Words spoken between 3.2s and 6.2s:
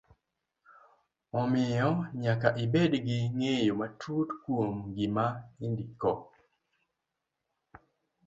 ng'eyo matut kuom gima idndiko.